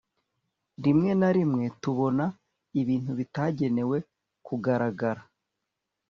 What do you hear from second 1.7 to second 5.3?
tubona ibintu bitagenewe kugaragara